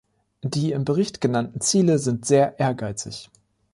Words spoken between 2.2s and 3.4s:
sehr ehrgeizig.